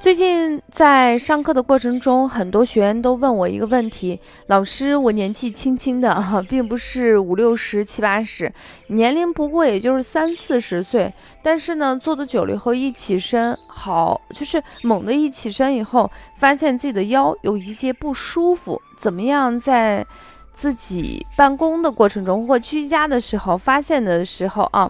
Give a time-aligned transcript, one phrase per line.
[0.00, 8.50] 最近在上课的过程中，很多学员都问我一个问题：老师，我年纪轻轻的哈， 并不是五六十、七八十，
[8.86, 11.12] 年龄不过也就是三四十岁，
[11.42, 20.06] 但是呢，坐的久了以后，一起身好，就是猛的一起身以后，发现自己的腰有一些不舒服，怎么样在
[20.52, 24.88] 自己办公的过程中或居家的时候发现的时候啊，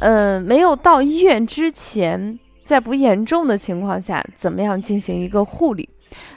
[0.00, 2.38] 嗯，没有到医院之前。
[2.64, 5.88] 在不严重的情况下，怎么样进行一个护理？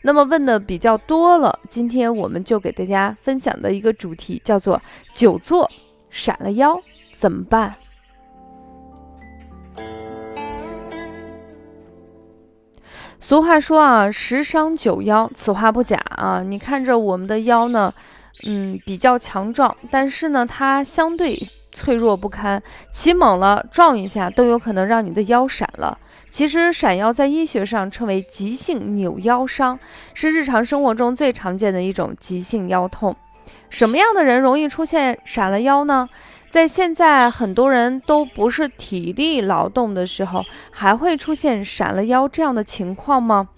[0.01, 4.81] 那么问的比较多了，今天我们就给大家分享的一个主题叫做
[5.13, 5.69] “久坐
[6.09, 6.81] 闪了腰
[7.15, 7.75] 怎么办”。
[13.19, 16.43] 俗话说啊，“十伤九腰”，此话不假啊。
[16.43, 17.93] 你看着我们的腰呢，
[18.45, 25.95] 嗯，比较强壮，但是呢，它相对脆弱不堪，骑猛了撞一下都有可能让你的腰闪了。
[26.31, 29.77] 其实闪腰在医学上称为急性扭腰伤，
[30.15, 33.15] 是日常生活中最常见的一种急性腰痛。
[33.69, 36.09] 什么样的人容易出现闪了腰呢？
[36.49, 43.49] 在现在很多人都不是体力劳动的时候，还会出现闪了腰这样的情况吗？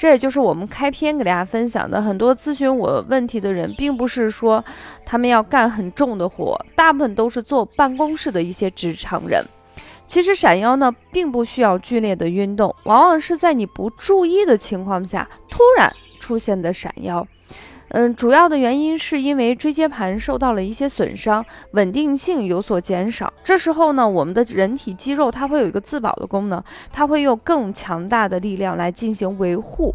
[0.00, 2.00] 这也就是我们开篇给大家分享的。
[2.00, 4.64] 很多咨询我问题的人，并不是说
[5.04, 9.44] 他们要干很重的活，大部分都是坐办公室的一些职场人。
[10.06, 17.26] 其实闪腰呢，并不需要剧烈的运动，往往是在你不注意的情况下突然出现的闪腰。
[17.90, 23.32] 嗯，主要的原因是因为椎间盘受到了一些损伤，稳定性有所减少。
[23.44, 26.62] 这时候呢，我们的人体肌肉它会有一个自保的功能，
[26.92, 29.94] 它会用更强大的力量来进行维护。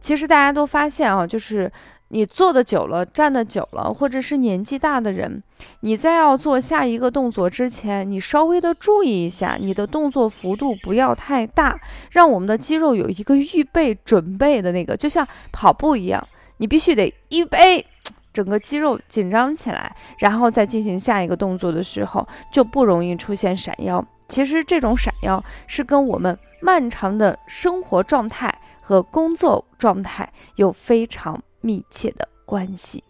[0.00, 1.70] 其实大家都发现啊，就是。
[2.12, 5.40] 你坐的久了，站的久了，或者是年纪大的人，
[5.82, 11.78] 你在要做下一个动作之前，你稍微的注意一下，你的动作幅度不要太大，
[12.10, 16.26] 让我们的肌肉有一个预备准备的那个，就像跑步一样，
[16.60, 17.84] 你必须得预备，
[18.32, 24.06] 整个肌肉紧张起来，然后再进行下一个动作的时候，就不容易出现闪腰。
[24.28, 31.42] 其实这种闪腰是跟我们漫长的生活状态和工作状态有非常。
[31.62, 33.04] 密切的关系。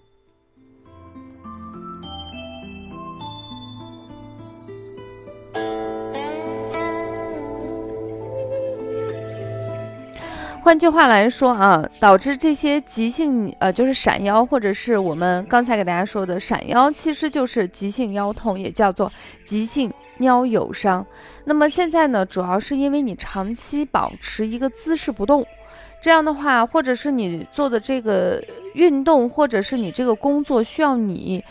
[10.70, 19.10] 换句话来说啊，导致这些急性呃，就是闪腰，或者是我们刚才给大家说的闪腰，其实就是急性腰痛，也叫做
[19.42, 21.04] 急性腰扭伤。
[21.44, 25.44] 那么现在呢，主要是因为你长期保持一个姿势不动。
[26.00, 28.40] 这样的话，或者是你做的这个
[28.74, 31.44] 运动，或者是你这个工作需要你，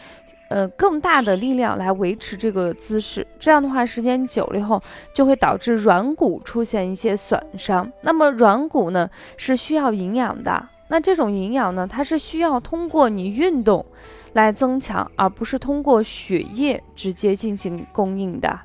[0.49, 3.25] 呃，更大的力量来维持这个姿势。
[3.39, 4.81] 这样的话，时间久了以后，
[5.13, 7.89] 就会导致软骨出现一些损伤。
[8.01, 10.67] 那么软骨呢，是需要营养的。
[10.87, 13.85] 那这种营养呢，它是需要通过你运动
[14.33, 18.59] 来增强，而不是通过血液直接进行供应的。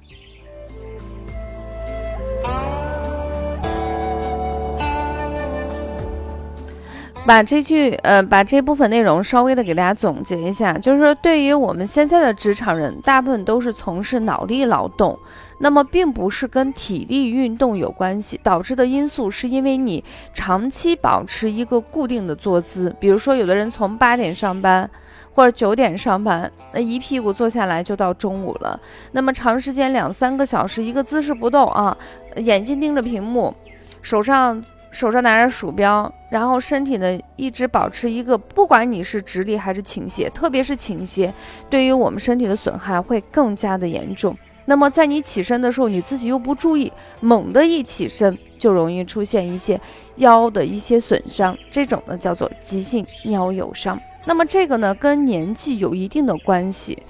[7.26, 15.18] 把这句呃，把这部分内容稍微的给大家总结一下，就是说，对于我们现在的职场人，大部分都是从事脑力劳动，
[15.58, 24.88] 那么并不是跟体力运动有关系，导致的因素是因为你长期保持一个固定的坐姿，比如说有的人从八点上班
[25.32, 28.78] 或者九点上班，那一屁股坐下来就到中午了，
[29.12, 31.96] 那么长时间两三个小时一个姿势不动啊，
[32.36, 33.54] 眼睛盯着屏幕，
[34.02, 34.62] 手上。
[34.94, 41.34] 手上拿着鼠标，然后身体呢一直保持一个，不管你是直立还是倾斜，特别是倾斜，
[41.68, 44.36] 对于我们身体的损害会更加的严重。
[44.66, 49.78] 那么在你起身的时候，你自己又不注意，猛地一起身，就容易出现一些
[50.16, 54.00] 腰的一些损伤，这种呢叫做急性腰扭伤。
[54.24, 57.02] 那么这个呢跟年纪有一定的关系。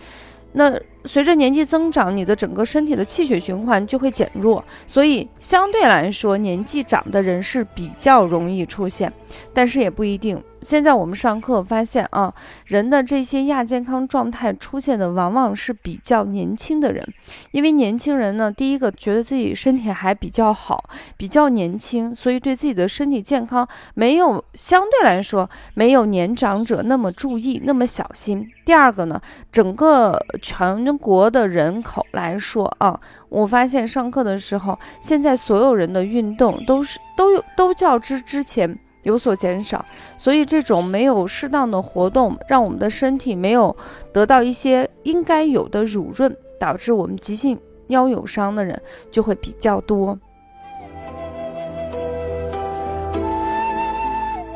[0.52, 0.72] 那
[1.04, 9.12] 随着年纪增长，你的整个身体的气血循环就会减弱，所以相对来说，年纪长的人是比较容易出现，
[9.52, 10.42] 但是也不一定。
[10.62, 12.32] 现在我们上课发现啊，
[12.64, 17.06] 人的这些亚健康状态出现的往往是比较年轻的人，
[17.50, 28.50] 因为年轻人呢，第一个觉得自己身体还比较好，比较年轻，所以对自己的身体健康没有相对来说没有年长者那么注意，那么小心。
[28.64, 29.20] 第二个呢，
[29.52, 38.78] 整个全国的人口来说啊，我发现上课的时候，现在所有人的运动都是都有都较之之前。
[39.04, 39.84] 有所减少，
[40.16, 43.76] 所以这种没有适当的活动，让我们的身体没有
[44.14, 48.80] 得到一些应该有的乳润，导致我们急性腰扭伤的人
[49.10, 50.18] 就会比较多。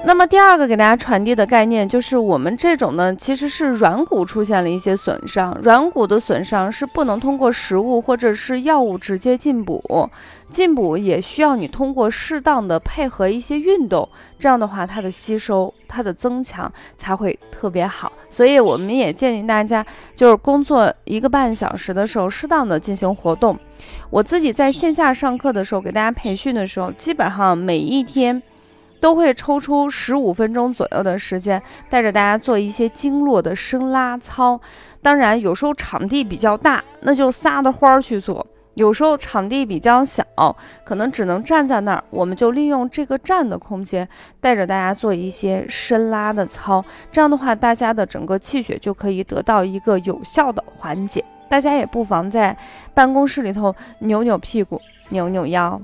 [0.09, 5.55] 那么第二个给大家传递的概念就是，我们这种呢，其实是软骨出现了一些损伤。
[5.63, 10.09] 软骨的损伤是不能通过食物或者是药物直接进补，
[10.49, 14.09] 进补也需要你通过适当的配合一些运动，
[14.39, 18.11] 这样的话它的吸收、它的增强才会特别好。
[18.31, 19.85] 所以我们也建议大家，
[20.17, 23.59] 就是工作一个半小时的时候，适当的进行活动。
[24.09, 28.43] 我自己在线下上课的时候，给大家培训的时候，基本上每一天。
[29.01, 34.61] 都会抽出十五分钟左右的时间，带着大家做一些经络的伸拉操。
[35.01, 40.25] 当然，有时候场地比较大，那就撒的花儿去做；有时候场地比较小，
[40.85, 44.09] 可能只能站在那儿，我们就利用这个站的空间，
[44.41, 46.85] 带着大家做一些伸拉的操。
[47.13, 51.25] 这样的话，大家的整个气血就可以得到一个有效的缓解。
[51.49, 52.55] 大家也不妨在
[52.93, 54.81] 办公室里头扭扭屁股，
[55.11, 55.81] 扭扭腰。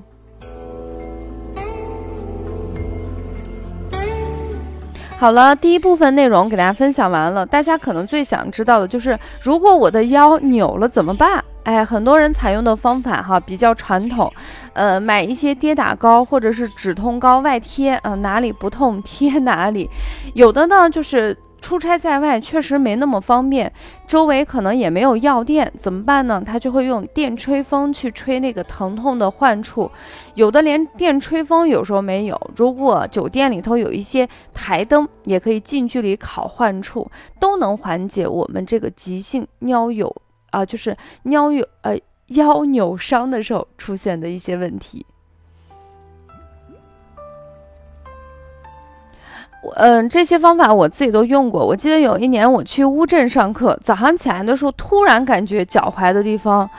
[5.17, 7.45] 好了，第一部分内容给大家分享完了。
[7.45, 11.43] 大家可能最想知道的就是，如果我的腰扭了怎么办？
[11.63, 14.31] 哎，很多人采用的方法哈比较传统，
[14.73, 19.89] 呃，买一些跌打膏或者是止痛膏外贴啊，哪里不痛贴哪里。
[20.33, 21.35] 有的呢就是。
[21.65, 23.73] 出差在外确实没那么方便，
[24.05, 26.39] 周围可能也没有药店，怎么办呢？
[26.45, 29.89] 他就会用电吹风去吹那个疼痛的患处，
[30.35, 32.39] 有的连电吹风有时候没有。
[32.55, 37.09] 如果酒店里头有一些台灯，也可以近距离烤患处，
[37.39, 40.15] 都能缓解我们这个急性腰扭
[40.51, 41.97] 啊，就是腰扭呃
[42.37, 45.03] 腰扭伤的时候出现的一些问题。
[49.75, 51.65] 嗯，这些方法我自己都用过。
[51.65, 56.69] 我记得有一年我去乌镇上课，早上起来的时候，突然感觉脚踝的地方，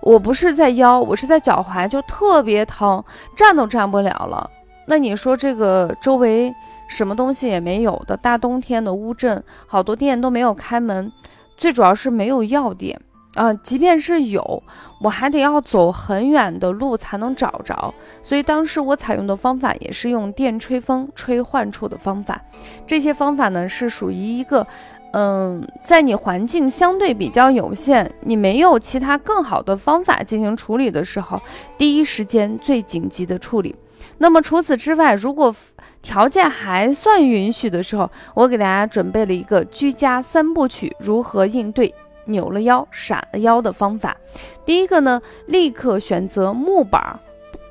[0.00, 3.02] 我不是在腰，我是在脚踝，就特别疼，
[3.36, 4.48] 站都站不了了。
[4.86, 6.54] 那你说这个周围
[6.88, 11.12] 什么东西也没有的大冬天的乌镇，好多店都没有开门，
[11.56, 12.98] 最主要是没有药店。
[13.34, 14.62] 啊，即便是有，
[15.00, 17.94] 我还得要走很远的路才能找着。
[18.22, 22.40] 所以当时我采用的方法也是用电吹风吹患处的方法。
[22.86, 24.66] 这些方法呢是属于一个，
[25.12, 31.40] 嗯，在你环境相对比较有限，你没有其他更好的方法进行处理的时候，
[31.76, 33.76] 第一时间最紧急的处理。
[34.16, 35.54] 那么除此之外，如果
[36.02, 41.94] 条件还算允许的时候，我给大家准备了一个居家三部曲，如何应对。
[42.28, 44.16] 扭了腰、闪了腰的方法，
[44.64, 47.18] 第一个呢，立刻选择木板，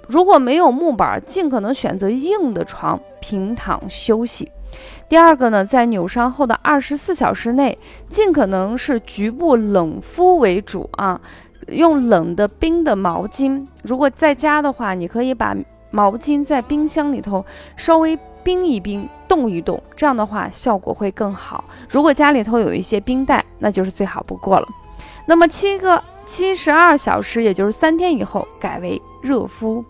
[0.08, 4.52] 如果没有木板，尽可能选择硬的床，平躺休息。
[5.08, 7.78] 第二个呢，在扭伤后的二十四小时内，
[8.10, 11.22] 尽可能是局部冷敷为主啊，
[11.68, 13.66] 用冷的冰的毛巾。
[13.84, 15.56] 如果在家的话，你可以把
[15.92, 18.18] 毛巾在冰箱里头稍微。
[18.48, 21.66] 冰一冰，冻一冻，这样的话效果会更好。
[21.90, 24.66] 如果家里头有一些冰袋，那就是最好不过了。
[25.26, 29.84] 那么七个七十二小时，也就是三天以后，改为热敷。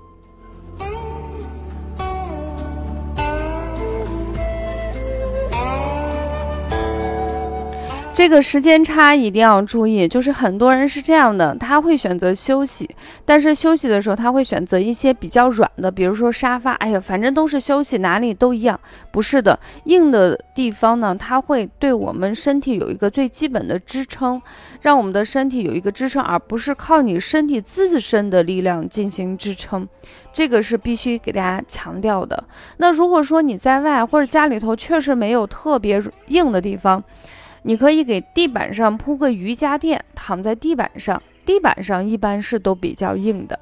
[8.18, 12.90] 这个时间差一定要注意，就是很多人是这样的，他会选择休息，
[13.24, 16.72] 但是休息的时候他会选择一些比较软的，比如说沙发。
[16.72, 18.80] 哎呀，反正都是休息，哪里都一样。
[19.12, 24.42] 不是的，硬的地方呢，它会对我们身体有一个最基本的支撑，
[24.82, 29.88] 让我们的身体有一个支撑，而不是靠你身体自身的力量进行支撑。
[30.34, 32.44] 这个是必须给大家强调的。
[32.78, 37.04] 那如果说你在外或者家里头确实没有特别硬的地方，
[37.68, 41.22] 你可以给地板上铺个瑜伽垫，躺在地板上。
[41.46, 43.60] 地板上一般是都比较硬的。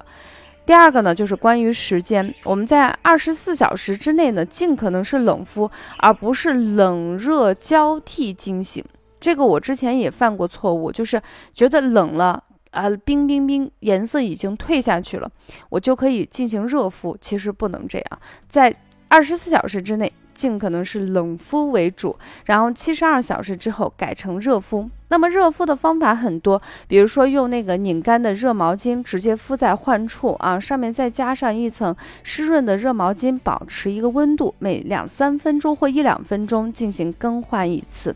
[0.64, 8.84] 第二个呢，就是关于时间，我们在二十四小时之内呢，尽可能是冷敷，而不是冷热交替进行。
[9.18, 11.20] 这个我之前也犯过错误，就是
[11.52, 15.28] 觉得冷了啊，冰冰冰，颜色已经退下去了，
[15.68, 17.18] 我就可以进行热敷。
[17.20, 18.72] 其实不能这样，在
[19.08, 20.12] 二十四小时之内。
[20.36, 22.14] 尽可能是冷敷为主，
[22.44, 24.88] 然后七十二小时之后改成热敷。
[25.08, 38.14] 那么热敷的方法很多，比如说用那个拧干的热毛巾直接敷在患处啊，上面再加上一层湿润的热毛巾，保持一个温度，每两三分钟或一两分钟进行更换一次。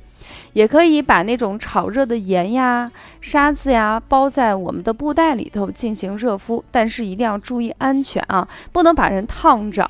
[0.53, 9.89] 也可以把那种炒热的盐呀、沙子呀包在我们的布袋里头进行热敷，但是一定要注意安全啊，不能把人烫着。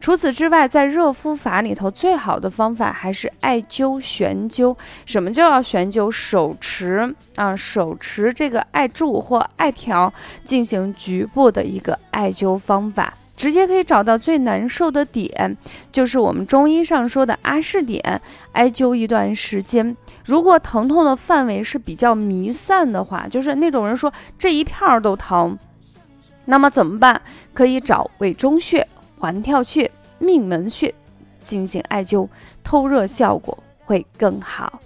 [0.00, 4.74] 除此之外，在热敷法里头，最好的方法还是艾灸、悬灸。
[5.04, 6.10] 什么叫悬灸？
[6.10, 10.12] 手持啊，手持这个艾柱或艾条
[10.42, 15.56] 进行局部的一个艾灸方法，直接可以找到最难受的点，
[15.90, 18.20] 就是我们中医上说的阿是点，
[18.52, 19.96] 艾灸一段时间。
[20.26, 25.58] 如果疼痛的范围是比较弥散的话，就是那种人说这一片儿都疼，
[26.44, 27.22] 那么怎么办？
[27.54, 28.86] 可以找委中穴。
[29.18, 30.94] 环跳穴、命门穴
[31.40, 32.28] 进行艾灸，
[32.62, 34.80] 透热效果会更好。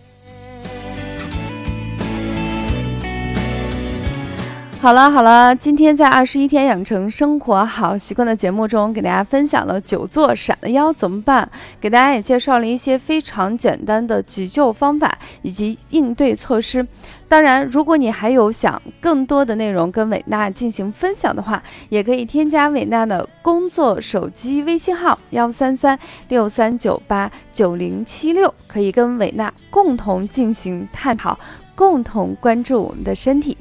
[4.84, 11.48] 好了好了，今天在二十一天养成生活好习惯的节目中，给大家分享了久坐闪了腰怎么办，
[11.80, 16.86] 给大家也介绍了一些非常简单的急救方法以及应对措施。
[17.26, 25.98] 当然，如果你还有想更多的内容跟伟娜进行分享的话，也可以添加伟娜的工作手机微信号幺三三
[26.28, 31.38] 六三九八九零七六，可以跟伟娜共同进行探讨，
[31.74, 33.56] 共同关注我们的身体。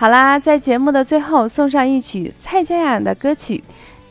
[0.00, 3.64] 好啦，在节目的最后送上一曲蔡健雅的歌曲，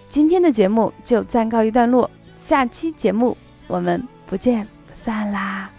[0.09, 5.69] 今天的节目就暂告一段落，下期节目我们不见不散啦。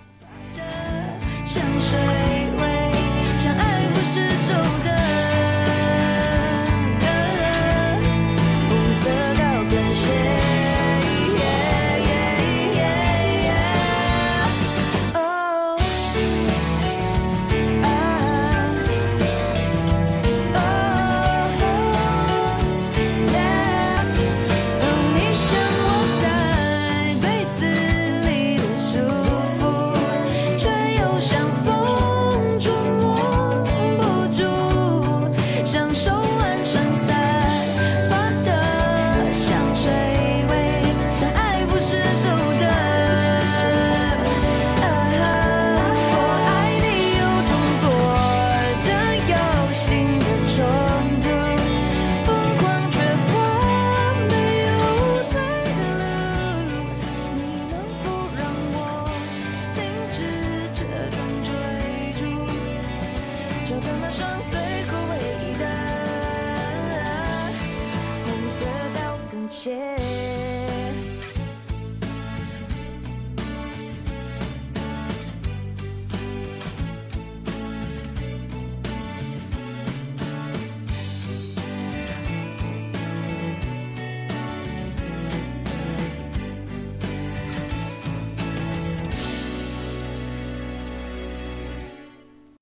[69.49, 69.88] friendship